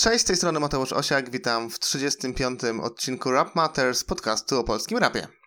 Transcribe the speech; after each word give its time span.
Cześć, 0.00 0.20
z 0.20 0.24
tej 0.24 0.36
strony 0.36 0.60
Mateusz 0.60 0.92
Osiak, 0.92 1.30
witam 1.30 1.70
w 1.70 1.78
35. 1.78 2.60
odcinku 2.82 3.30
Rap 3.30 3.54
Matters, 3.54 4.04
podcastu 4.04 4.60
o 4.60 4.64
polskim 4.64 4.98
rapie. 4.98 5.39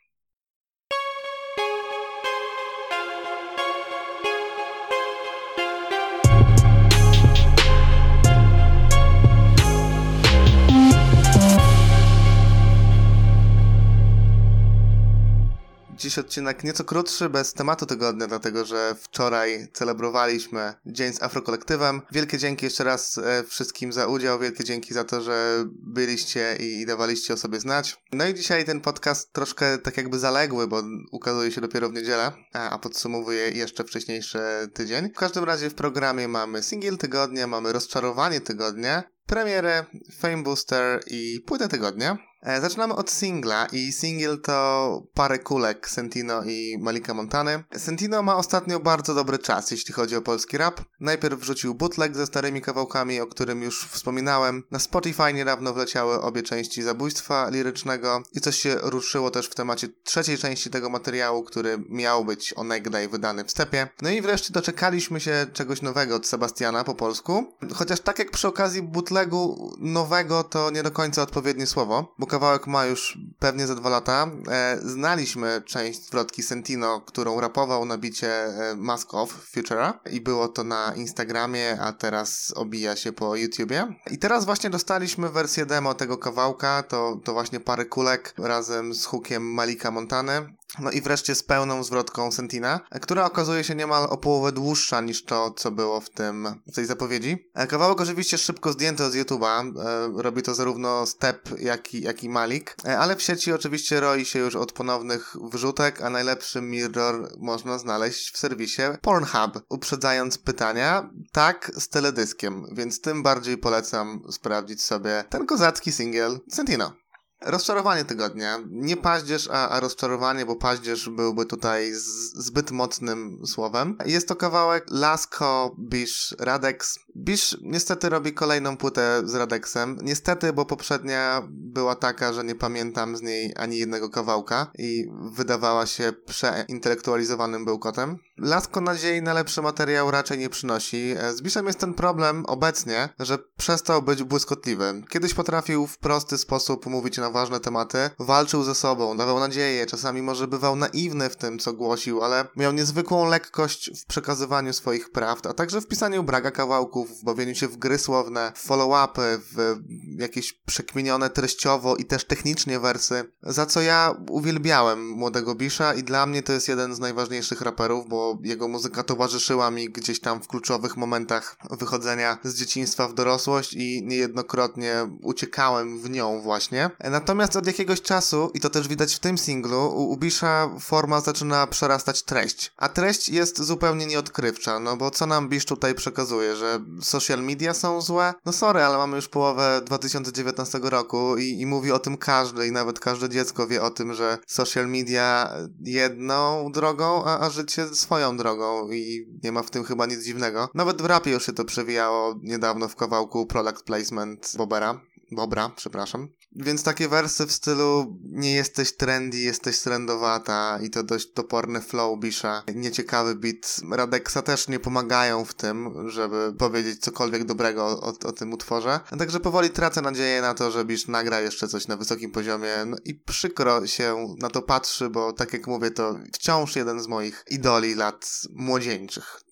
Dziś 16.03 16.19
odcinek 16.19 16.63
nieco 16.63 16.83
krótszy, 16.83 17.29
bez 17.29 17.53
tematu 17.53 17.85
tygodnia, 17.85 18.27
dlatego 18.27 18.65
że 18.65 18.95
wczoraj 19.01 19.67
celebrowaliśmy 19.73 20.73
Dzień 20.85 21.13
z 21.13 21.23
Afrokolektywem. 21.23 22.01
Wielkie 22.11 22.37
dzięki 22.37 22.65
jeszcze 22.65 22.83
raz 22.83 23.17
e, 23.17 23.43
wszystkim 23.43 23.93
za 23.93 24.07
udział, 24.07 24.39
wielkie 24.39 24.63
dzięki 24.63 24.93
za 24.93 25.03
to, 25.03 25.21
że 25.21 25.65
byliście 25.69 26.57
i 26.59 26.85
dawaliście 26.85 27.33
o 27.33 27.37
sobie 27.37 27.59
znać. 27.59 27.97
No 28.11 28.27
i 28.27 28.33
dzisiaj 28.33 28.65
ten 28.65 28.81
podcast 28.81 29.33
troszkę 29.33 29.77
tak 29.77 29.97
jakby 29.97 30.19
zaległy, 30.19 30.67
bo 30.67 30.83
ukazuje 31.11 31.51
się 31.51 31.61
dopiero 31.61 31.89
w 31.89 31.93
niedzielę, 31.93 32.31
a 32.53 32.79
podsumowuje 32.79 33.49
jeszcze 33.49 33.83
wcześniejszy 33.83 34.39
tydzień. 34.73 35.09
W 35.09 35.17
każdym 35.17 35.43
razie 35.43 35.69
w 35.69 35.75
programie 35.75 36.27
mamy 36.27 36.63
single 36.63 36.97
tygodnia, 36.97 37.47
mamy 37.47 37.73
rozczarowanie 37.73 38.41
tygodnia, 38.41 39.03
premierę, 39.25 39.85
Fame 40.19 40.43
Booster 40.43 41.03
i 41.07 41.39
płytę 41.45 41.67
tygodnia. 41.67 42.32
E, 42.43 42.61
zaczynamy 42.61 42.95
od 42.95 43.11
singla 43.11 43.65
i 43.65 43.91
single 43.91 44.37
to 44.37 45.03
parę 45.13 45.39
kulek 45.39 45.89
Sentino 45.89 46.43
i 46.43 46.77
Malika 46.81 47.13
Montany. 47.13 47.63
Sentino 47.77 48.23
ma 48.23 48.35
ostatnio 48.35 48.79
bardzo 48.79 49.13
dobry 49.13 49.39
czas, 49.39 49.71
jeśli 49.71 49.93
chodzi 49.93 50.15
o 50.15 50.21
polski 50.21 50.57
rap. 50.57 50.81
Najpierw 50.99 51.39
wrzucił 51.39 51.75
bootleg 51.75 52.15
ze 52.15 52.25
starymi 52.25 52.61
kawałkami, 52.61 53.19
o 53.19 53.27
którym 53.27 53.61
już 53.61 53.87
wspominałem. 53.87 54.63
Na 54.71 54.79
Spotify 54.79 55.33
niedawno 55.33 55.73
wleciały 55.73 56.21
obie 56.21 56.43
części 56.43 56.83
zabójstwa 56.83 57.49
lirycznego 57.49 58.23
i 58.33 58.41
coś 58.41 58.59
się 58.59 58.75
ruszyło 58.81 59.31
też 59.31 59.47
w 59.47 59.55
temacie 59.55 59.87
trzeciej 60.03 60.37
części 60.37 60.69
tego 60.69 60.89
materiału, 60.89 61.43
który 61.43 61.85
miał 61.89 62.25
być 62.25 62.53
onegdaj 62.53 63.07
wydany 63.07 63.43
w 63.43 63.51
stepie. 63.51 63.87
No 64.01 64.09
i 64.09 64.21
wreszcie 64.21 64.53
doczekaliśmy 64.53 65.19
się 65.19 65.45
czegoś 65.53 65.81
nowego 65.81 66.15
od 66.15 66.27
Sebastiana 66.27 66.83
po 66.83 66.95
polsku. 66.95 67.53
Chociaż 67.73 67.99
tak 67.99 68.19
jak 68.19 68.31
przy 68.31 68.47
okazji 68.47 68.81
bootlegu 68.81 69.71
nowego 69.79 70.43
to 70.43 70.71
nie 70.71 70.83
do 70.83 70.91
końca 70.91 71.21
odpowiednie 71.21 71.67
słowo, 71.67 72.15
bo 72.19 72.27
kawałek 72.33 72.67
ma 72.67 72.85
już 72.85 73.17
pewnie 73.39 73.67
za 73.67 73.75
dwa 73.75 73.89
lata. 73.89 74.27
E, 74.51 74.77
znaliśmy 74.81 75.61
część 75.65 76.05
zwrotki 76.05 76.43
Sentino, 76.43 77.01
którą 77.01 77.39
rapował 77.39 77.85
na 77.85 77.97
bicie 77.97 78.29
e, 78.29 78.75
Mask 78.75 79.13
Off 79.13 79.31
Futura 79.51 79.99
i 80.11 80.21
było 80.21 80.47
to 80.47 80.63
na 80.63 80.93
Instagramie, 80.95 81.77
a 81.81 81.93
teraz 81.93 82.53
obija 82.55 82.95
się 82.95 83.11
po 83.11 83.35
YouTubie. 83.35 83.87
I 84.11 84.17
teraz 84.17 84.45
właśnie 84.45 84.69
dostaliśmy 84.69 85.29
wersję 85.29 85.65
demo 85.65 85.93
tego 85.93 86.17
kawałka, 86.17 86.83
to, 86.83 87.19
to 87.23 87.33
właśnie 87.33 87.59
parę 87.59 87.85
kulek 87.85 88.33
razem 88.37 88.93
z 88.93 89.05
hookiem 89.05 89.53
Malika 89.53 89.91
Montany. 89.91 90.55
No 90.79 90.91
i 90.91 91.01
wreszcie 91.01 91.35
z 91.35 91.43
pełną 91.43 91.83
zwrotką 91.83 92.31
Sentina, 92.31 92.79
która 93.01 93.25
okazuje 93.25 93.63
się 93.63 93.75
niemal 93.75 94.07
o 94.09 94.17
połowę 94.17 94.51
dłuższa 94.51 95.01
niż 95.01 95.25
to, 95.25 95.51
co 95.51 95.71
było 95.71 96.01
w 96.01 96.09
tym 96.09 96.47
w 96.67 96.75
tej 96.75 96.85
zapowiedzi. 96.85 97.49
E, 97.53 97.67
kawałek 97.67 98.01
oczywiście 98.01 98.37
szybko 98.37 98.71
zdjęty 98.71 99.11
z 99.11 99.15
YouTube'a, 99.15 99.79
e, 99.79 100.21
robi 100.21 100.41
to 100.41 100.53
zarówno 100.53 101.05
Step, 101.05 101.59
jak 101.59 101.93
i, 101.93 102.01
jak 102.01 102.23
i 102.23 102.29
Malik, 102.29 102.75
e, 102.85 102.99
ale 102.99 103.15
w 103.15 103.21
sieci 103.21 103.53
oczywiście 103.53 103.99
roi 103.99 104.25
się 104.25 104.39
już 104.39 104.55
od 104.55 104.71
ponownych 104.71 105.35
wrzutek, 105.51 106.01
a 106.01 106.09
najlepszy 106.09 106.61
mirror 106.61 107.29
można 107.37 107.77
znaleźć 107.79 108.33
w 108.33 108.37
serwisie 108.37 108.81
Pornhub, 109.01 109.65
uprzedzając 109.69 110.37
pytania, 110.37 111.09
tak 111.31 111.71
z 111.77 111.89
teledyskiem, 111.89 112.65
więc 112.71 113.01
tym 113.01 113.23
bardziej 113.23 113.57
polecam 113.57 114.21
sprawdzić 114.31 114.83
sobie 114.83 115.23
ten 115.29 115.45
kozacki 115.45 115.91
singiel 115.91 116.39
Sentino. 116.49 117.02
Rozczarowanie 117.45 118.05
tygodnia. 118.05 118.59
Nie 118.69 118.97
paździerz, 118.97 119.49
a, 119.51 119.69
a 119.69 119.79
rozczarowanie, 119.79 120.45
bo 120.45 120.55
paździerz 120.55 121.09
byłby 121.09 121.45
tutaj 121.45 121.93
z, 121.93 122.33
zbyt 122.45 122.71
mocnym 122.71 123.41
słowem. 123.45 123.97
Jest 124.05 124.27
to 124.27 124.35
kawałek 124.35 124.85
Lasko 124.89 125.75
Bish 125.79 126.35
Radex. 126.39 126.99
Bish 127.17 127.57
niestety 127.61 128.09
robi 128.09 128.33
kolejną 128.33 128.77
płytę 128.77 129.21
z 129.25 129.35
Radexem. 129.35 129.97
Niestety, 130.01 130.53
bo 130.53 130.65
poprzednia 130.65 131.47
była 131.49 131.95
taka, 131.95 132.33
że 132.33 132.43
nie 132.43 132.55
pamiętam 132.55 133.17
z 133.17 133.21
niej 133.21 133.53
ani 133.57 133.77
jednego 133.77 134.09
kawałka 134.09 134.71
i 134.77 135.05
wydawała 135.31 135.85
się 135.85 136.13
przeintelektualizowanym 136.25 137.65
bełkotem. 137.65 138.17
Lasko 138.37 138.81
nadziei 138.81 139.21
na 139.21 139.33
lepszy 139.33 139.61
materiał 139.61 140.11
raczej 140.11 140.37
nie 140.37 140.49
przynosi. 140.49 141.15
Z 141.35 141.41
Bishem 141.41 141.67
jest 141.67 141.79
ten 141.79 141.93
problem 141.93 142.45
obecnie, 142.45 143.09
że 143.19 143.37
przestał 143.57 144.01
być 144.01 144.23
błyskotliwy. 144.23 145.03
Kiedyś 145.09 145.33
potrafił 145.33 145.87
w 145.87 145.97
prosty 145.97 146.37
sposób 146.37 146.85
mówić 146.85 147.17
na 147.17 147.29
ważne 147.29 147.59
tematy, 147.59 148.09
walczył 148.19 148.63
ze 148.63 148.75
sobą, 148.75 149.17
dawał 149.17 149.39
nadzieję, 149.39 149.85
czasami 149.85 150.21
może 150.21 150.47
bywał 150.47 150.75
naiwny 150.75 151.29
w 151.29 151.35
tym, 151.35 151.59
co 151.59 151.73
głosił, 151.73 152.23
ale 152.23 152.45
miał 152.55 152.73
niezwykłą 152.73 153.29
lekkość 153.29 154.01
w 154.01 154.05
przekazywaniu 154.05 154.73
swoich 154.73 155.11
prawd, 155.11 155.47
a 155.47 155.53
także 155.53 155.81
w 155.81 155.87
pisaniu 155.87 156.23
braga 156.23 156.51
kawałków, 156.51 157.19
w 157.19 157.23
bawieniu 157.23 157.55
się 157.55 157.67
w 157.67 157.77
gry 157.77 157.97
słowne, 157.97 158.51
w 158.55 158.67
follow-upy, 158.67 159.39
w 159.55 159.77
jakieś 160.19 160.53
przekminione 160.53 161.29
treściowo 161.29 161.95
i 161.95 162.05
też 162.05 162.25
technicznie 162.25 162.79
wersy, 162.79 163.23
za 163.43 163.65
co 163.65 163.81
ja 163.81 164.15
uwielbiałem 164.29 165.09
młodego 165.09 165.55
Bisha 165.55 165.93
i 165.93 166.03
dla 166.03 166.25
mnie 166.25 166.43
to 166.43 166.53
jest 166.53 166.67
jeden 166.67 166.95
z 166.95 166.99
najważniejszych 166.99 167.61
raperów, 167.61 168.09
bo 168.09 168.22
jego 168.43 168.67
muzyka 168.67 169.03
towarzyszyła 169.03 169.71
mi 169.71 169.89
gdzieś 169.89 170.19
tam 170.19 170.41
w 170.41 170.47
kluczowych 170.47 170.97
momentach 170.97 171.57
wychodzenia 171.71 172.37
z 172.43 172.55
dzieciństwa 172.55 173.07
w 173.07 173.13
dorosłość 173.13 173.73
i 173.73 174.03
niejednokrotnie 174.05 175.09
uciekałem 175.21 175.99
w 175.99 176.09
nią 176.09 176.41
właśnie. 176.41 176.89
Natomiast 176.99 177.55
od 177.55 177.67
jakiegoś 177.67 178.01
czasu, 178.01 178.51
i 178.53 178.59
to 178.59 178.69
też 178.69 178.87
widać 178.87 179.15
w 179.15 179.19
tym 179.19 179.37
singlu, 179.37 179.85
u 179.85 180.13
Ubisza 180.13 180.69
forma 180.79 181.21
zaczyna 181.21 181.67
przerastać 181.67 182.23
treść. 182.23 182.73
A 182.77 182.89
treść 182.89 183.29
jest 183.29 183.61
zupełnie 183.61 184.05
nieodkrywcza, 184.05 184.79
no 184.79 184.97
bo 184.97 185.11
co 185.11 185.25
nam 185.25 185.49
Bisz 185.49 185.65
tutaj 185.65 185.95
przekazuje, 185.95 186.55
że 186.55 186.79
social 187.01 187.43
media 187.43 187.73
są 187.73 188.01
złe? 188.01 188.33
No 188.45 188.51
sorry, 188.53 188.83
ale 188.83 188.97
mamy 188.97 189.15
już 189.15 189.27
połowę 189.27 189.81
2019 189.85 190.79
roku 190.83 191.37
i, 191.37 191.61
i 191.61 191.65
mówi 191.65 191.91
o 191.91 191.99
tym 191.99 192.17
każdy 192.17 192.67
i 192.67 192.71
nawet 192.71 192.99
każde 192.99 193.29
dziecko 193.29 193.67
wie 193.67 193.81
o 193.83 193.89
tym, 193.89 194.13
że 194.13 194.37
social 194.47 194.87
media 194.87 195.53
jedną 195.81 196.71
drogą, 196.71 197.23
a, 197.25 197.39
a 197.39 197.49
życie 197.49 197.87
swoją 197.87 198.12
drogą 198.37 198.91
i 198.91 199.27
nie 199.43 199.51
ma 199.51 199.63
w 199.63 199.69
tym 199.69 199.83
chyba 199.83 200.05
nic 200.05 200.23
dziwnego. 200.25 200.69
Nawet 200.73 201.01
w 201.01 201.05
rapie 201.05 201.31
już 201.31 201.45
się 201.45 201.53
to 201.53 201.65
przewijało 201.65 202.35
niedawno 202.41 202.87
w 202.87 202.95
kawałku 202.95 203.45
Product 203.45 203.83
Placement 203.83 204.51
Bobera. 204.57 205.01
Bobra, 205.31 205.71
przepraszam. 205.75 206.27
Więc 206.55 206.83
takie 206.83 207.07
wersy 207.07 207.45
w 207.45 207.51
stylu 207.51 208.19
nie 208.23 208.55
jesteś 208.55 208.95
trendy, 208.95 209.37
jesteś 209.37 209.79
trendowata 209.79 210.79
i 210.81 210.89
to 210.89 211.03
dość 211.03 211.31
toporny 211.31 211.81
flow 211.81 212.19
Bisha, 212.19 212.63
nieciekawy 212.75 213.35
beat 213.35 213.79
Radeksa 213.91 214.41
też 214.41 214.67
nie 214.67 214.79
pomagają 214.79 215.45
w 215.45 215.53
tym, 215.53 216.09
żeby 216.09 216.53
powiedzieć 216.57 216.99
cokolwiek 216.99 217.43
dobrego 217.43 217.85
o, 217.85 218.13
o, 218.27 218.31
tym 218.31 218.53
utworze. 218.53 218.99
Także 219.19 219.39
powoli 219.39 219.69
tracę 219.69 220.01
nadzieję 220.01 220.41
na 220.41 220.53
to, 220.53 220.71
że 220.71 220.85
Bish 220.85 221.07
nagra 221.07 221.41
jeszcze 221.41 221.67
coś 221.67 221.87
na 221.87 221.97
wysokim 221.97 222.31
poziomie 222.31 222.85
no 222.85 222.97
i 223.05 223.15
przykro 223.15 223.87
się 223.87 224.35
na 224.39 224.49
to 224.49 224.61
patrzy, 224.61 225.09
bo 225.09 225.33
tak 225.33 225.53
jak 225.53 225.67
mówię, 225.67 225.91
to 225.91 226.19
wciąż 226.33 226.75
jeden 226.75 227.01
z 227.01 227.07
moich 227.07 227.43
idoli 227.49 227.95
lat 227.95 228.41
młodzieńczych. 228.49 229.43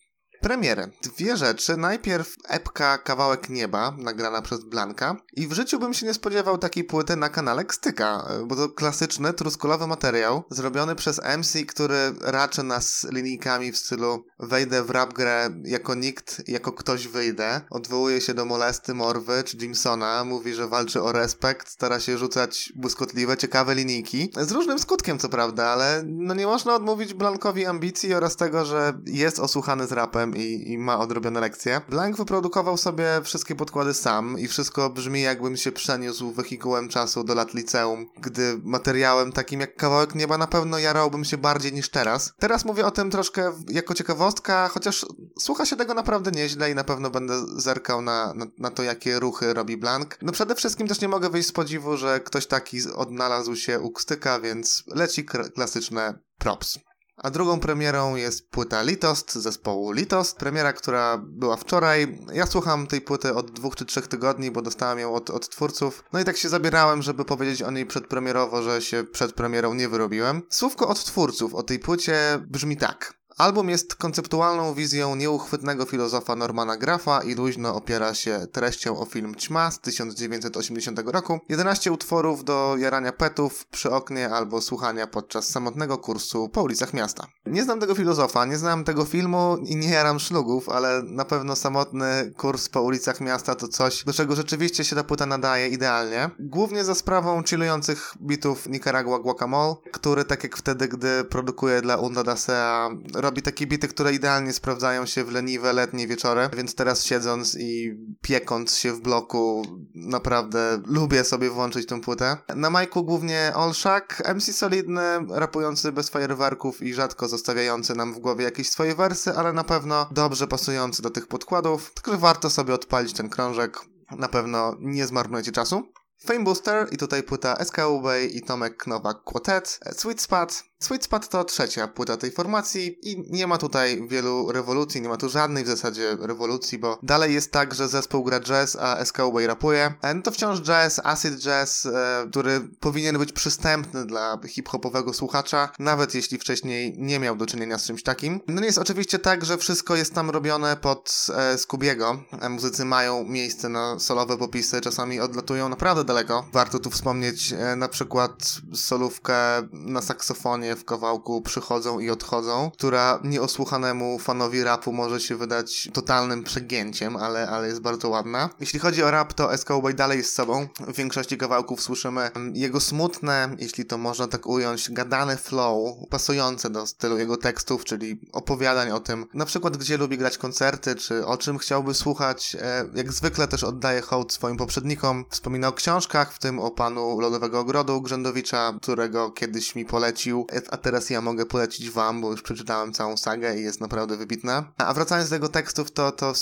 Premierę. 0.41 0.87
Dwie 1.01 1.37
rzeczy. 1.37 1.77
Najpierw 1.77 2.35
epka 2.47 2.97
Kawałek 2.97 3.49
Nieba, 3.49 3.95
nagrana 3.97 4.41
przez 4.41 4.63
Blanka. 4.63 5.15
I 5.33 5.47
w 5.47 5.53
życiu 5.53 5.79
bym 5.79 5.93
się 5.93 6.05
nie 6.05 6.13
spodziewał 6.13 6.57
takiej 6.57 6.83
płyty 6.83 7.15
na 7.15 7.29
kanale 7.29 7.65
Kstyka, 7.65 8.25
bo 8.45 8.55
to 8.55 8.69
klasyczny, 8.69 9.33
truskolowy 9.33 9.87
materiał, 9.87 10.43
zrobiony 10.49 10.95
przez 10.95 11.21
MC, 11.37 11.65
który 11.67 12.13
raczy 12.21 12.63
nas 12.63 13.07
linijkami 13.11 13.71
w 13.71 13.77
stylu 13.77 14.25
wejdę 14.39 14.83
w 14.83 14.89
rap 14.89 15.13
grę 15.13 15.49
jako 15.63 15.95
nikt, 15.95 16.47
jako 16.47 16.71
ktoś 16.71 17.07
wyjdę. 17.07 17.61
Odwołuje 17.69 18.21
się 18.21 18.33
do 18.33 18.45
Molesty, 18.45 18.93
Morwy 18.93 19.43
czy 19.45 19.57
Jimsona, 19.57 20.23
mówi, 20.23 20.53
że 20.53 20.67
walczy 20.67 21.01
o 21.01 21.11
respekt, 21.11 21.69
stara 21.69 21.99
się 21.99 22.17
rzucać 22.17 22.73
błyskotliwe, 22.75 23.37
ciekawe 23.37 23.75
linijki. 23.75 24.31
Z 24.41 24.51
różnym 24.51 24.79
skutkiem, 24.79 25.19
co 25.19 25.29
prawda, 25.29 25.65
ale 25.65 26.03
no 26.05 26.33
nie 26.33 26.45
można 26.45 26.75
odmówić 26.75 27.13
Blankowi 27.13 27.65
ambicji 27.65 28.13
oraz 28.13 28.35
tego, 28.35 28.65
że 28.65 28.93
jest 29.05 29.39
osłuchany 29.39 29.87
z 29.87 29.91
rapem 29.91 30.30
i, 30.35 30.71
i 30.71 30.77
ma 30.77 30.99
odrobione 30.99 31.39
lekcje. 31.39 31.81
Blank 31.89 32.17
wyprodukował 32.17 32.77
sobie 32.77 33.21
wszystkie 33.23 33.55
podkłady 33.55 33.93
sam 33.93 34.39
i 34.39 34.47
wszystko 34.47 34.89
brzmi 34.89 35.21
jakbym 35.21 35.57
się 35.57 35.71
przeniósł 35.71 36.31
wehikułem 36.31 36.89
czasu 36.89 37.23
do 37.23 37.35
lat 37.35 37.53
liceum, 37.53 38.07
gdy 38.21 38.61
materiałem 38.63 39.31
takim 39.31 39.59
jak 39.59 39.75
kawałek 39.75 40.15
nieba 40.15 40.37
na 40.37 40.47
pewno 40.47 40.79
jarałbym 40.79 41.25
się 41.25 41.37
bardziej 41.37 41.73
niż 41.73 41.89
teraz. 41.89 42.33
Teraz 42.39 42.65
mówię 42.65 42.85
o 42.85 42.91
tym 42.91 43.11
troszkę 43.11 43.53
jako 43.67 43.93
ciekawostka, 43.93 44.67
chociaż 44.67 45.05
słucha 45.39 45.65
się 45.65 45.75
tego 45.75 45.93
naprawdę 45.93 46.31
nieźle 46.31 46.71
i 46.71 46.75
na 46.75 46.83
pewno 46.83 47.09
będę 47.09 47.33
zerkał 47.61 48.01
na, 48.01 48.33
na, 48.33 48.45
na 48.57 48.69
to, 48.69 48.83
jakie 48.83 49.19
ruchy 49.19 49.53
robi 49.53 49.77
Blank. 49.77 50.17
No 50.21 50.31
przede 50.31 50.55
wszystkim 50.55 50.87
też 50.87 51.01
nie 51.01 51.07
mogę 51.07 51.29
wyjść 51.29 51.49
z 51.49 51.51
podziwu, 51.51 51.97
że 51.97 52.19
ktoś 52.19 52.47
taki 52.47 52.77
odnalazł 52.95 53.55
się 53.55 53.79
u 53.79 53.91
Kstyka, 53.91 54.39
więc 54.39 54.83
leci 54.87 55.25
klasyczne 55.55 56.19
props. 56.37 56.79
A 57.23 57.29
drugą 57.29 57.59
premierą 57.59 58.15
jest 58.15 58.49
płyta 58.49 58.81
Litost 58.81 59.33
zespołu 59.33 59.91
Litost. 59.91 60.37
Premiera, 60.37 60.73
która 60.73 61.17
była 61.17 61.57
wczoraj. 61.57 62.19
Ja 62.33 62.45
słucham 62.45 62.87
tej 62.87 63.01
płyty 63.01 63.33
od 63.33 63.51
dwóch 63.51 63.75
czy 63.75 63.85
trzech 63.85 64.07
tygodni, 64.07 64.51
bo 64.51 64.61
dostałem 64.61 64.99
ją 64.99 65.13
od, 65.13 65.29
od 65.29 65.49
twórców. 65.49 66.03
No 66.13 66.19
i 66.19 66.23
tak 66.23 66.37
się 66.37 66.49
zabierałem, 66.49 67.01
żeby 67.01 67.25
powiedzieć 67.25 67.61
o 67.61 67.71
niej 67.71 67.85
przedpremierowo, 67.85 68.63
że 68.63 68.81
się 68.81 69.03
przed 69.03 69.33
premierą 69.33 69.73
nie 69.73 69.89
wyrobiłem. 69.89 70.41
Słówko 70.49 70.87
od 70.87 71.03
twórców 71.03 71.55
o 71.55 71.63
tej 71.63 71.79
płycie 71.79 72.15
brzmi 72.47 72.77
tak. 72.77 73.20
Album 73.37 73.69
jest 73.69 73.95
konceptualną 73.95 74.73
wizją 74.73 75.15
nieuchwytnego 75.15 75.85
filozofa 75.85 76.35
Normana 76.35 76.77
Graffa 76.77 77.23
i 77.23 77.35
luźno 77.35 77.75
opiera 77.75 78.13
się 78.13 78.47
treścią 78.51 78.99
o 78.99 79.05
film 79.05 79.35
Ćma 79.35 79.71
z 79.71 79.79
1980 79.79 80.99
roku. 81.05 81.39
11 81.49 81.91
utworów 81.91 82.43
do 82.43 82.75
jarania 82.77 83.11
petów 83.11 83.65
przy 83.65 83.91
oknie 83.91 84.29
albo 84.29 84.61
słuchania 84.61 85.07
podczas 85.07 85.47
samotnego 85.47 85.97
kursu 85.97 86.49
po 86.49 86.63
ulicach 86.63 86.93
miasta. 86.93 87.27
Nie 87.45 87.63
znam 87.63 87.79
tego 87.79 87.95
filozofa, 87.95 88.45
nie 88.45 88.57
znam 88.57 88.83
tego 88.83 89.05
filmu 89.05 89.57
i 89.65 89.75
nie 89.75 89.89
jaram 89.89 90.19
szlugów, 90.19 90.69
ale 90.69 91.01
na 91.03 91.25
pewno 91.25 91.55
samotny 91.55 92.31
kurs 92.37 92.69
po 92.69 92.81
ulicach 92.81 93.21
miasta 93.21 93.55
to 93.55 93.67
coś, 93.67 94.03
do 94.03 94.13
czego 94.13 94.35
rzeczywiście 94.35 94.83
się 94.83 94.95
ta 94.95 95.03
płyta 95.03 95.25
nadaje 95.25 95.67
idealnie. 95.67 96.29
Głównie 96.39 96.83
za 96.83 96.95
sprawą 96.95 97.43
chillujących 97.43 98.13
bitów 98.21 98.69
Nicaragua 98.69 99.19
Guacamole, 99.19 99.75
który 99.91 100.25
tak 100.25 100.43
jak 100.43 100.57
wtedy, 100.57 100.87
gdy 100.87 101.23
produkuje 101.23 101.81
dla 101.81 101.97
Unda 101.97 102.23
Dasea 102.23 102.89
robi 103.21 103.41
takie 103.41 103.67
bity, 103.67 103.87
które 103.87 104.13
idealnie 104.13 104.53
sprawdzają 104.53 105.05
się 105.05 105.23
w 105.23 105.31
leniwe 105.31 105.73
letnie 105.73 106.07
wieczory, 106.07 106.49
więc 106.53 106.75
teraz 106.75 107.05
siedząc 107.05 107.57
i 107.59 107.97
piekąc 108.21 108.77
się 108.77 108.93
w 108.93 109.01
bloku, 109.01 109.65
naprawdę 109.95 110.81
lubię 110.85 111.23
sobie 111.23 111.49
włączyć 111.49 111.87
tą 111.87 112.01
płytę. 112.01 112.37
Na 112.55 112.69
majku 112.69 113.03
głównie 113.03 113.51
Olszak, 113.55 114.23
MC 114.35 114.53
solidny, 114.53 115.01
rapujący 115.29 115.91
bez 115.91 116.09
fajerwerków 116.09 116.81
i 116.81 116.93
rzadko 116.93 117.27
zostawiający 117.27 117.95
nam 117.95 118.13
w 118.13 118.19
głowie 118.19 118.45
jakieś 118.45 118.69
swoje 118.69 118.95
wersy, 118.95 119.31
ale 119.31 119.53
na 119.53 119.63
pewno 119.63 120.09
dobrze 120.11 120.47
pasujący 120.47 121.01
do 121.01 121.09
tych 121.09 121.27
podkładów, 121.27 121.93
tylko 121.93 122.17
warto 122.17 122.49
sobie 122.49 122.73
odpalić 122.73 123.13
ten 123.13 123.29
krążek, 123.29 123.77
na 124.17 124.27
pewno 124.27 124.75
nie 124.79 125.07
zmarnujecie 125.07 125.51
czasu. 125.51 125.83
Fame 126.25 126.43
Booster 126.43 126.87
i 126.91 126.97
tutaj 126.97 127.23
płyta 127.23 127.65
SKUB 127.65 128.05
i 128.31 128.41
Tomek 128.41 128.87
Nowak 128.87 129.23
Quartet, 129.23 129.79
Sweet 129.91 130.21
Spot, 130.21 130.63
Sweet 130.81 131.03
Spot 131.03 131.29
to 131.29 131.43
trzecia 131.43 131.87
płyta 131.87 132.17
tej 132.17 132.31
formacji 132.31 133.09
i 133.09 133.23
nie 133.29 133.47
ma 133.47 133.57
tutaj 133.57 134.07
wielu 134.07 134.51
rewolucji, 134.51 135.01
nie 135.01 135.09
ma 135.09 135.17
tu 135.17 135.29
żadnej 135.29 135.63
w 135.63 135.67
zasadzie 135.67 136.17
rewolucji, 136.19 136.77
bo 136.77 136.99
dalej 137.03 137.33
jest 137.33 137.51
tak, 137.51 137.73
że 137.73 137.87
zespół 137.87 138.23
gra 138.23 138.39
jazz, 138.39 138.75
a 138.75 139.05
SKUB 139.05 139.35
rapuje. 139.45 139.93
E, 140.01 140.13
no 140.13 140.21
to 140.21 140.31
wciąż 140.31 140.61
jazz, 140.61 141.01
acid 141.03 141.39
jazz, 141.39 141.85
e, 141.85 142.27
który 142.29 142.67
powinien 142.79 143.17
być 143.17 143.33
przystępny 143.33 144.05
dla 144.05 144.39
hip-hopowego 144.47 145.13
słuchacza, 145.13 145.71
nawet 145.79 146.15
jeśli 146.15 146.37
wcześniej 146.37 146.95
nie 146.97 147.19
miał 147.19 147.35
do 147.35 147.45
czynienia 147.45 147.77
z 147.77 147.85
czymś 147.85 148.03
takim. 148.03 148.41
No 148.47 148.63
jest 148.63 148.77
oczywiście 148.77 149.19
tak, 149.19 149.45
że 149.45 149.57
wszystko 149.57 149.95
jest 149.95 150.13
tam 150.13 150.29
robione 150.29 150.77
pod 150.77 151.27
e, 151.35 151.57
Skubiego. 151.57 152.23
Muzycy 152.49 152.85
mają 152.85 153.23
miejsce 153.23 153.69
na 153.69 153.99
solowe 153.99 154.37
popisy, 154.37 154.81
czasami 154.81 155.19
odlatują 155.19 155.69
naprawdę 155.69 156.03
daleko. 156.03 156.45
Warto 156.53 156.79
tu 156.79 156.89
wspomnieć 156.89 157.53
na 157.77 157.87
przykład 157.87 158.31
solówkę 158.73 159.33
na 159.71 160.01
saksofonie 160.01 160.70
w 160.75 160.85
kawałku 160.85 161.41
Przychodzą 161.41 161.99
i 161.99 162.09
Odchodzą, 162.09 162.71
która 162.73 163.19
nieosłuchanemu 163.23 164.19
fanowi 164.19 164.63
rapu 164.63 164.93
może 164.93 165.19
się 165.19 165.35
wydać 165.35 165.89
totalnym 165.93 166.43
przegięciem, 166.43 167.17
ale, 167.17 167.49
ale 167.49 167.67
jest 167.67 167.81
bardzo 167.81 168.09
ładna. 168.09 168.49
Jeśli 168.59 168.79
chodzi 168.79 169.03
o 169.03 169.11
rap, 169.11 169.33
to 169.33 169.57
SKB 169.57 169.93
dalej 169.93 170.17
jest 170.17 170.33
sobą. 170.33 170.67
W 170.79 170.95
większości 170.95 171.37
kawałków 171.37 171.81
słyszymy 171.81 172.31
jego 172.53 172.79
smutne, 172.79 173.55
jeśli 173.59 173.85
to 173.85 173.97
można 173.97 174.27
tak 174.27 174.47
ująć, 174.47 174.91
gadane 174.91 175.37
flow, 175.37 175.97
pasujące 176.09 176.69
do 176.69 176.87
stylu 176.87 177.17
jego 177.17 177.37
tekstów, 177.37 177.83
czyli 177.83 178.19
opowiadań 178.31 178.91
o 178.91 178.99
tym, 178.99 179.25
na 179.33 179.45
przykład 179.45 179.77
gdzie 179.77 179.97
lubi 179.97 180.17
grać 180.17 180.37
koncerty, 180.37 180.95
czy 180.95 181.25
o 181.25 181.37
czym 181.37 181.57
chciałby 181.57 181.93
słuchać. 181.93 182.57
E, 182.61 182.85
jak 182.95 183.11
zwykle 183.11 183.47
też 183.47 183.63
oddaje 183.63 184.01
hołd 184.01 184.33
swoim 184.33 184.57
poprzednikom. 184.57 185.25
Wspomina 185.29 185.67
o 185.67 185.71
książkach, 185.71 186.33
w 186.33 186.39
tym 186.39 186.59
o 186.59 186.71
panu 186.71 187.19
Lodowego 187.19 187.59
Ogrodu 187.59 188.01
Grzędowicza, 188.01 188.73
którego 188.81 189.31
kiedyś 189.31 189.75
mi 189.75 189.85
polecił 189.85 190.47
a 190.69 190.77
teraz 190.77 191.09
ja 191.09 191.21
mogę 191.21 191.45
polecić 191.45 191.89
wam, 191.89 192.21
bo 192.21 192.31
już 192.31 192.41
przeczytałem 192.41 192.93
całą 192.93 193.17
sagę 193.17 193.59
i 193.59 193.63
jest 193.63 193.81
naprawdę 193.81 194.17
wybitna. 194.17 194.71
A 194.77 194.93
wracając 194.93 195.29
do 195.29 195.35
jego 195.35 195.49
tekstów, 195.49 195.91
to, 195.91 196.11
to 196.11 196.33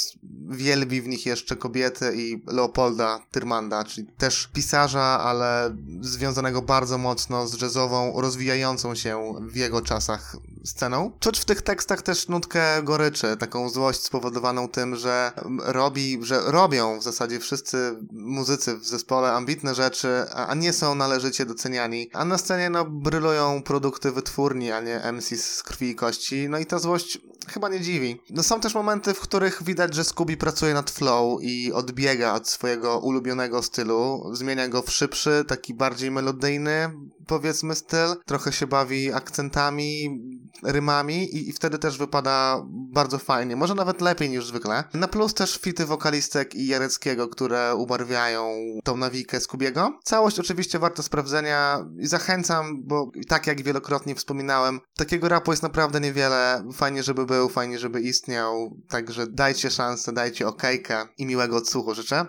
wielbi 0.50 1.02
w 1.02 1.08
nich 1.08 1.26
jeszcze 1.26 1.56
kobiety 1.56 2.14
i 2.16 2.44
Leopolda 2.48 3.20
Tyrmanda, 3.32 3.84
czyli 3.84 4.08
też 4.08 4.50
pisarza, 4.54 5.20
ale 5.20 5.76
związanego 6.02 6.62
bardzo 6.62 6.98
mocno 6.98 7.48
z 7.48 7.62
jazzową, 7.62 8.22
rozwijającą 8.22 8.96
się 8.96 9.34
w 9.42 9.56
jego 9.56 9.82
czasach 9.82 10.36
sceną. 10.66 11.12
Czuć 11.20 11.40
w 11.40 11.46
tych 11.46 11.62
tekstach 11.62 12.02
też 12.02 12.28
nutkę 12.28 12.84
goryczy, 12.84 13.38
taką 13.38 13.70
złość 13.70 14.04
spowodowaną 14.04 14.68
tym, 14.68 14.96
że 14.96 15.32
robi, 15.66 16.20
że 16.22 16.42
robią 16.46 17.00
w 17.00 17.04
zasadzie 17.04 17.40
wszyscy 17.40 17.96
muzycy 18.12 18.78
w 18.78 18.86
zespole 18.86 19.32
ambitne 19.32 19.76
rzeczy, 19.76 20.26
a 20.36 20.56
nie 20.56 20.74
są 20.74 20.96
należycie 20.96 21.46
doceniani, 21.46 22.10
a 22.14 22.26
na 22.26 22.38
scenie 22.38 22.70
no 22.70 22.86
brylują 22.86 23.64
produkty 23.64 24.09
wytwórni, 24.12 24.72
a 24.72 24.82
nie 24.82 25.12
MC 25.12 25.38
z 25.38 25.64
krwi 25.64 25.90
i 25.90 25.96
kości, 25.96 26.50
no 26.50 26.58
i 26.60 26.66
ta 26.66 26.80
złość 26.80 27.20
chyba 27.48 27.70
nie 27.70 27.82
dziwi. 27.82 28.22
No 28.30 28.44
są 28.44 28.60
też 28.60 28.76
momenty, 28.76 29.14
w 29.14 29.20
których 29.20 29.64
widać, 29.64 29.96
że 29.96 30.04
Scooby 30.04 30.38
pracuje 30.38 30.74
nad 30.74 30.92
flow 30.92 31.42
i 31.42 31.74
odbiega 31.74 32.34
od 32.34 32.50
swojego 32.50 33.00
ulubionego 33.00 33.64
stylu, 33.64 34.30
zmienia 34.34 34.68
go 34.68 34.82
w 34.82 34.92
szybszy, 34.92 35.46
taki 35.48 35.74
bardziej 35.74 36.12
melodyjny, 36.12 36.92
powiedzmy 37.28 37.76
styl, 37.76 38.16
trochę 38.26 38.54
się 38.54 38.68
bawi 38.68 39.14
akcentami, 39.14 40.22
rymami 40.64 41.36
i, 41.36 41.50
i, 41.50 41.54
wtedy 41.54 41.80
też 41.80 41.98
wypada 41.98 42.66
bardzo 42.70 43.18
fajnie, 43.18 43.56
może 43.56 43.76
nawet 43.76 44.02
lepiej 44.02 44.30
niż 44.30 44.46
zwykle. 44.46 44.84
Na 44.94 45.08
plus 45.08 45.34
też 45.34 45.58
fity 45.58 45.86
wokalistek 45.86 46.56
i 46.56 46.68
Jareckiego, 46.68 47.28
które 47.28 47.76
ubarwiają 47.76 48.56
tą 48.84 48.98
nawikę 48.98 49.40
Skubiego. 49.40 50.00
Całość 50.04 50.40
oczywiście 50.40 50.80
warto 50.80 51.04
sprawdzenia 51.04 51.86
i 51.98 52.08
zachęcam, 52.08 52.84
bo 52.84 53.12
tak 53.28 53.48
jak 53.48 53.62
wielokrotnie 53.62 54.16
wspominałem, 54.16 54.80
takiego 54.98 55.30
rapu 55.30 55.52
jest 55.52 55.64
naprawdę 55.64 56.00
niewiele. 56.00 56.64
Fajnie, 56.74 57.04
żeby 57.04 57.26
był, 57.26 57.50
fajnie, 57.50 57.80
żeby 57.80 58.02
istniał, 58.02 58.78
także 58.90 59.28
dajcie 59.28 59.72
szansę, 59.72 60.14
dajcie 60.14 60.48
okejkę 60.48 61.08
i 61.18 61.26
miłego 61.26 61.58
odsłuchu 61.58 61.94
życzę. 61.96 62.26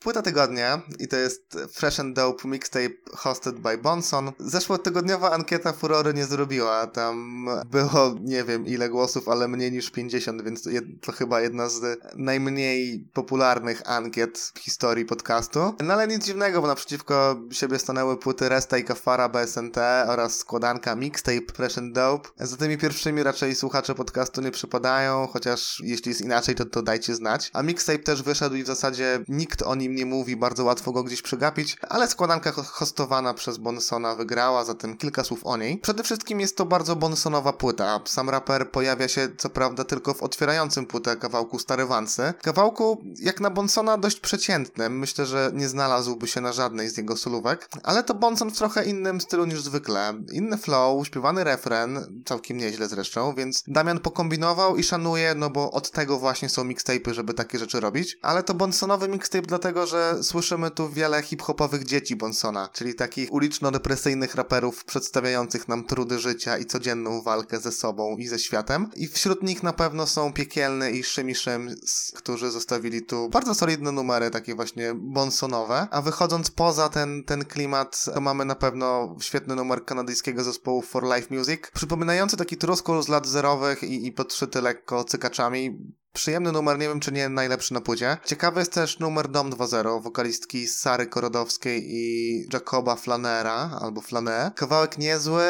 Płyta 0.00 0.22
tygodnia 0.22 0.82
i 0.98 1.08
to 1.08 1.16
jest 1.16 1.58
Fresh 1.72 2.00
and 2.00 2.16
Dope 2.16 2.48
Mixtape 2.48 2.94
hosted 3.16 3.58
by 3.58 3.78
Bonson. 3.78 4.32
Zeszłotygodniowa 4.38 5.30
ankieta 5.30 5.72
furory 5.72 6.14
nie 6.14 6.24
zrobiła. 6.24 6.86
Tam 6.86 7.46
było 7.70 8.14
nie 8.20 8.44
wiem 8.44 8.66
ile 8.66 8.88
głosów, 8.88 9.28
ale 9.28 9.48
mniej 9.48 9.72
niż 9.72 9.90
50, 9.90 10.42
więc 10.42 10.68
to 11.00 11.12
chyba 11.12 11.40
jedna 11.40 11.68
z 11.68 11.98
najmniej 12.16 13.08
popularnych 13.12 13.90
ankiet 13.90 14.52
w 14.54 14.58
historii 14.58 15.04
podcastu. 15.04 15.74
No 15.84 15.94
ale 15.94 16.08
nic 16.08 16.24
dziwnego, 16.24 16.60
bo 16.60 16.66
naprzeciwko 16.66 17.36
siebie 17.50 17.78
stanęły 17.78 18.16
płyty 18.16 18.48
Resta 18.48 18.78
i 18.78 18.84
Kafara 18.84 19.28
BSNT 19.28 19.76
oraz 20.08 20.38
składanka 20.38 20.96
Mixtape 20.96 21.52
Fresh 21.54 21.78
and 21.78 21.94
Dope. 21.94 22.28
Za 22.36 22.56
tymi 22.56 22.78
pierwszymi 22.78 23.22
raczej 23.22 23.54
słuchacze 23.54 23.94
podcastu 23.94 24.40
nie 24.40 24.50
przypadają, 24.50 25.26
chociaż 25.26 25.82
jeśli 25.84 26.08
jest 26.08 26.20
inaczej, 26.20 26.54
to, 26.54 26.64
to 26.64 26.82
dajcie 26.82 27.14
znać. 27.14 27.50
A 27.52 27.62
Mixtape 27.62 27.98
też 27.98 28.22
wyszedł 28.22 28.56
i 28.56 28.62
w 28.62 28.66
zasadzie 28.66 29.24
nikt 29.28 29.62
o 29.62 29.74
nim 29.74 29.87
nim 29.88 29.96
nie 29.96 30.06
mówi, 30.06 30.36
bardzo 30.36 30.64
łatwo 30.64 30.92
go 30.92 31.02
gdzieś 31.02 31.22
przegapić, 31.22 31.76
ale 31.88 32.08
składanka 32.08 32.52
hostowana 32.52 33.34
przez 33.34 33.58
Bonsona 33.58 34.14
wygrała, 34.14 34.64
zatem 34.64 34.96
kilka 34.96 35.24
słów 35.24 35.40
o 35.44 35.56
niej. 35.56 35.78
Przede 35.78 36.02
wszystkim 36.02 36.40
jest 36.40 36.56
to 36.56 36.66
bardzo 36.66 36.96
Bonsonowa 36.96 37.52
płyta. 37.52 38.00
Sam 38.04 38.30
raper 38.30 38.70
pojawia 38.70 39.08
się 39.08 39.28
co 39.38 39.50
prawda 39.50 39.84
tylko 39.84 40.14
w 40.14 40.22
otwierającym 40.22 40.86
płytę 40.86 41.16
kawałku 41.16 41.58
Stary 41.58 41.86
Wansy. 41.86 42.34
Kawałku 42.42 43.02
jak 43.20 43.40
na 43.40 43.50
Bonsona 43.50 43.98
dość 43.98 44.20
przeciętnym, 44.20 44.98
myślę, 44.98 45.26
że 45.26 45.50
nie 45.54 45.68
znalazłby 45.68 46.26
się 46.26 46.40
na 46.40 46.52
żadnej 46.52 46.88
z 46.88 46.96
jego 46.96 47.16
solówek, 47.16 47.68
ale 47.82 48.02
to 48.02 48.14
Bonson 48.14 48.50
w 48.50 48.56
trochę 48.56 48.84
innym 48.84 49.20
stylu 49.20 49.44
niż 49.44 49.62
zwykle. 49.62 50.14
Inny 50.32 50.56
flow, 50.56 51.06
śpiewany 51.06 51.44
refren, 51.44 52.22
całkiem 52.26 52.56
nieźle 52.56 52.88
zresztą, 52.88 53.34
więc 53.34 53.64
Damian 53.66 53.98
pokombinował 53.98 54.76
i 54.76 54.82
szanuje, 54.82 55.34
no 55.34 55.50
bo 55.50 55.70
od 55.70 55.90
tego 55.90 56.18
właśnie 56.18 56.48
są 56.48 56.64
mixtape'y, 56.64 57.12
żeby 57.12 57.34
takie 57.34 57.58
rzeczy 57.58 57.80
robić, 57.80 58.18
ale 58.22 58.42
to 58.42 58.54
Bonsonowy 58.54 59.08
mixtape 59.08 59.46
dlatego 59.46 59.77
że 59.86 60.24
słyszymy 60.24 60.70
tu 60.70 60.90
wiele 60.90 61.22
hip-hopowych 61.22 61.84
dzieci 61.84 62.16
Bonsona, 62.16 62.68
czyli 62.72 62.94
takich 62.94 63.32
uliczno-depresyjnych 63.32 64.34
raperów 64.34 64.84
przedstawiających 64.84 65.68
nam 65.68 65.84
trudy 65.84 66.18
życia 66.18 66.58
i 66.58 66.66
codzienną 66.66 67.22
walkę 67.22 67.60
ze 67.60 67.72
sobą 67.72 68.16
i 68.16 68.26
ze 68.26 68.38
światem. 68.38 68.90
I 68.96 69.08
wśród 69.08 69.42
nich 69.42 69.62
na 69.62 69.72
pewno 69.72 70.06
są 70.06 70.32
Piekielny 70.32 70.90
i 70.90 71.04
Szymi 71.04 71.34
Szym, 71.34 71.74
którzy 72.14 72.50
zostawili 72.50 73.02
tu 73.02 73.28
bardzo 73.28 73.54
solidne 73.54 73.92
numery, 73.92 74.30
takie 74.30 74.54
właśnie 74.54 74.94
bonsonowe. 74.94 75.86
A 75.90 76.02
wychodząc 76.02 76.50
poza 76.50 76.88
ten, 76.88 77.24
ten 77.24 77.44
klimat, 77.44 78.04
to 78.14 78.20
mamy 78.20 78.44
na 78.44 78.54
pewno 78.54 79.16
świetny 79.20 79.54
numer 79.54 79.84
kanadyjskiego 79.84 80.44
zespołu 80.44 80.82
For 80.82 81.04
Life 81.04 81.34
Music, 81.34 81.60
przypominający 81.74 82.36
taki 82.36 82.56
truskul 82.56 83.02
z 83.02 83.08
lat 83.08 83.26
zerowych 83.26 83.82
i, 83.82 84.06
i 84.06 84.12
podszyty 84.12 84.62
lekko 84.62 85.04
cykaczami 85.04 85.78
Przyjemny 86.12 86.52
numer, 86.52 86.78
nie 86.78 86.88
wiem 86.88 87.00
czy 87.00 87.12
nie 87.12 87.28
najlepszy 87.28 87.74
na 87.74 87.80
płycie. 87.80 88.16
Ciekawy 88.24 88.60
jest 88.60 88.72
też 88.72 88.98
numer 88.98 89.28
Dom 89.28 89.50
2.0 89.50 90.02
wokalistki 90.02 90.66
Sary 90.66 91.06
Korodowskiej 91.06 91.84
i 91.86 92.46
Jacoba 92.52 92.96
Flanera, 92.96 93.70
albo 93.80 94.00
Flane. 94.00 94.52
Kawałek 94.56 94.98
niezły, 94.98 95.42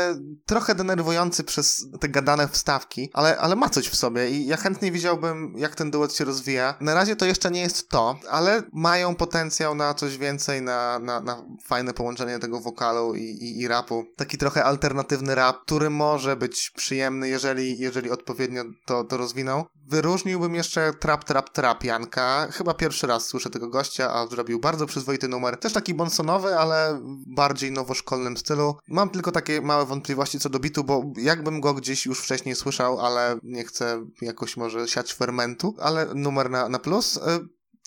trochę 0.46 0.74
denerwujący 0.74 1.44
przez 1.44 1.86
te 2.00 2.08
gadane 2.08 2.48
wstawki, 2.48 3.10
ale, 3.12 3.38
ale 3.38 3.56
ma 3.56 3.68
coś 3.68 3.88
w 3.88 3.96
sobie 3.96 4.30
i 4.30 4.46
ja 4.46 4.56
chętnie 4.56 4.92
widziałbym 4.92 5.52
jak 5.56 5.74
ten 5.74 5.90
duet 5.90 6.14
się 6.14 6.24
rozwija. 6.24 6.74
Na 6.80 6.94
razie 6.94 7.16
to 7.16 7.26
jeszcze 7.26 7.50
nie 7.50 7.60
jest 7.60 7.88
to, 7.88 8.18
ale 8.30 8.62
mają 8.72 9.14
potencjał 9.14 9.74
na 9.74 9.94
coś 9.94 10.18
więcej, 10.18 10.62
na, 10.62 10.98
na, 10.98 11.20
na 11.20 11.44
fajne 11.64 11.94
połączenie 11.94 12.38
tego 12.38 12.60
wokalu 12.60 13.14
i, 13.14 13.22
i, 13.22 13.60
i 13.60 13.68
rapu. 13.68 14.04
Taki 14.16 14.38
trochę 14.38 14.64
alternatywny 14.64 15.34
rap, 15.34 15.56
który 15.62 15.90
może 15.90 16.36
być 16.36 16.72
przyjemny, 16.76 17.28
jeżeli, 17.28 17.78
jeżeli 17.78 18.10
odpowiednio 18.10 18.64
to, 18.86 19.04
to 19.04 19.16
rozwiną. 19.16 19.64
Wyróżniłbym 19.88 20.54
jeszcze 20.54 20.92
Trap 20.92 21.24
Trap 21.24 21.50
Trap 21.50 21.84
Janka. 21.84 22.48
Chyba 22.52 22.74
pierwszy 22.74 23.06
raz 23.06 23.26
słyszę 23.26 23.50
tego 23.50 23.68
gościa, 23.68 24.12
a 24.12 24.26
zrobił 24.26 24.60
bardzo 24.60 24.86
przyzwoity 24.86 25.28
numer. 25.28 25.56
Też 25.56 25.72
taki 25.72 25.94
bonsonowy, 25.94 26.58
ale 26.58 27.00
bardziej 27.26 27.72
nowoszkolnym 27.72 28.36
stylu. 28.36 28.76
Mam 28.88 29.10
tylko 29.10 29.32
takie 29.32 29.60
małe 29.60 29.86
wątpliwości 29.86 30.40
co 30.40 30.48
do 30.48 30.58
bitu, 30.58 30.84
bo 30.84 31.02
jakbym 31.16 31.60
go 31.60 31.74
gdzieś 31.74 32.06
już 32.06 32.20
wcześniej 32.20 32.54
słyszał, 32.54 33.00
ale 33.00 33.38
nie 33.42 33.64
chcę 33.64 34.06
jakoś 34.22 34.56
może 34.56 34.88
siać 34.88 35.14
fermentu, 35.14 35.74
ale 35.80 36.06
numer 36.14 36.50
na, 36.50 36.68
na 36.68 36.78
plus. 36.78 37.20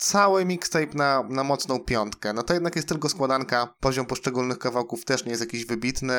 Cały 0.02 0.44
mixtape 0.44 0.94
na, 0.94 1.22
na 1.28 1.44
mocną 1.44 1.80
piątkę. 1.80 2.32
No 2.32 2.42
to 2.42 2.54
jednak 2.54 2.76
jest 2.76 2.88
tylko 2.88 3.08
składanka. 3.08 3.74
Poziom 3.80 4.06
poszczególnych 4.06 4.58
kawałków 4.58 5.04
też 5.04 5.24
nie 5.24 5.30
jest 5.30 5.42
jakiś 5.42 5.66
wybitny, 5.66 6.14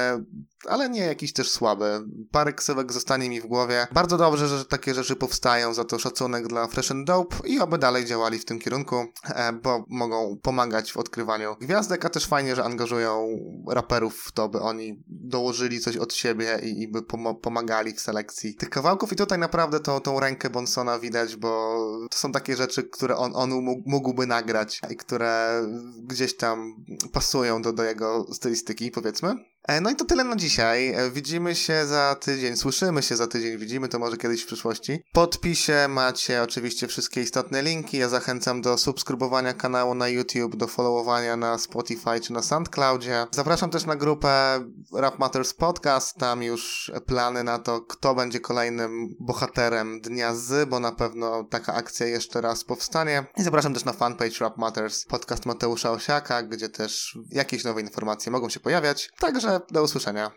ale 0.68 0.90
nie 0.90 1.02
jakiś 1.02 1.34
też 1.34 1.52
słaby. 1.52 2.02
Parę 2.32 2.54
ksywek 2.54 2.92
zostanie 2.92 3.30
mi 3.30 3.42
w 3.42 3.46
głowie. 3.46 3.88
Bardzo 3.92 4.18
dobrze, 4.18 4.48
że 4.48 4.66
takie 4.66 4.94
rzeczy 4.94 5.16
powstają, 5.16 5.74
za 5.74 5.86
to 5.86 6.00
szacunek 6.00 6.48
dla 6.48 6.68
Fresh 6.68 6.92
and 6.92 7.08
Dope 7.08 7.36
i 7.48 7.60
oby 7.60 7.78
dalej 7.78 8.06
działali 8.06 8.40
w 8.40 8.46
tym 8.46 8.60
kierunku, 8.60 8.96
e, 9.26 9.54
bo 9.54 9.86
mogą 9.90 10.38
pomagać 10.42 10.92
w 10.92 10.98
odkrywaniu 10.98 11.56
gwiazdek, 11.62 12.06
a 12.06 12.10
też 12.10 12.26
fajnie, 12.26 12.56
że 12.56 12.64
angażują 12.64 13.28
raperów 13.70 14.18
w 14.18 14.32
to, 14.32 14.50
by 14.50 14.60
oni 14.60 15.04
dołożyli 15.08 15.80
coś 15.80 15.98
od 15.98 16.14
siebie 16.14 16.60
i, 16.64 16.82
i 16.82 16.88
by 16.88 17.02
pom 17.02 17.36
pomagali 17.42 17.94
w 17.94 18.02
selekcji 18.02 18.56
tych 18.56 18.70
kawałków 18.70 19.14
i 19.14 19.16
tutaj 19.16 19.40
naprawdę 19.40 19.80
tą, 19.80 20.00
tą 20.00 20.20
rękę 20.20 20.50
Bonsona 20.50 21.00
widać, 21.00 21.36
bo 21.36 21.78
to 22.12 22.18
są 22.18 22.32
takie 22.32 22.56
rzeczy, 22.56 22.84
które 22.84 23.18
on, 23.18 23.32
on 23.36 23.54
mógłby 23.86 24.28
nagrać 24.28 24.82
i 24.90 24.96
które 24.96 25.64
gdzieś 26.04 26.38
tam 26.38 26.86
pasują 27.12 27.62
do, 27.62 27.74
do 27.74 27.84
jego 27.84 28.34
stylistyki, 28.34 28.92
powiedzmy. 28.92 29.53
E, 29.68 29.82
no 29.82 29.90
i 29.90 29.96
to 29.96 30.06
tyle 30.06 30.24
na 30.24 30.36
dzisiaj. 30.36 30.94
E, 30.94 31.12
widzimy 31.12 31.56
się 31.56 31.86
za 31.86 32.16
tydzień, 32.16 32.58
słyszymy 32.58 33.04
się 33.04 33.16
za 33.16 33.28
tydzień, 33.28 33.58
widzimy 33.58 33.90
to 33.90 34.00
może 34.00 34.18
kiedyś 34.18 34.44
w 34.44 34.46
przyszłości. 34.46 35.04
Podpisie 35.14 35.88
macie 35.90 36.44
oczywiście 36.44 36.88
wszystkie 36.88 37.22
istotne 37.22 37.62
linki. 37.62 37.98
Ja 37.98 38.10
zachęcam 38.10 38.62
do 38.62 38.78
subskrybowania 38.78 39.54
kanału 39.54 39.96
na 39.96 40.08
YouTube, 40.08 40.56
do 40.56 40.68
followowania 40.68 41.38
na 41.38 41.58
Spotify 41.58 42.20
czy 42.22 42.34
na 42.34 42.42
SoundCloudzie. 42.42 43.28
Zapraszam 43.32 43.70
też 43.70 43.86
na 43.86 43.96
grupę 43.96 44.60
Rap 44.94 45.20
Matters 45.20 45.54
Podcast. 45.54 46.18
Tam 46.18 46.44
już 46.44 46.92
plany 47.06 47.44
na 47.44 47.60
to, 47.60 47.82
kto 47.82 48.16
będzie 48.16 48.40
kolejnym 48.40 49.16
bohaterem 49.20 50.02
Dnia 50.02 50.36
Z, 50.36 50.70
bo 50.70 50.80
na 50.80 50.92
pewno 50.92 51.44
taka 51.44 51.74
akcja 51.74 52.06
jeszcze 52.08 52.42
raz 52.42 52.64
powstanie. 52.64 53.26
I 53.38 53.44
zapraszam 53.44 53.74
też 53.74 53.86
na 53.86 53.94
fanpage 53.94 54.40
Rap 54.40 54.58
Matters 54.58 55.06
Podcast 55.06 55.46
Mateusza 55.46 55.92
Osiaka, 55.92 56.44
gdzie 56.44 56.70
też 56.70 57.18
jakieś 57.30 57.64
nowe 57.64 57.82
informacje 57.82 58.32
mogą 58.32 58.50
się 58.50 58.60
pojawiać. 58.60 59.10
Także 59.20 59.53
usłyszenia. 59.82 60.32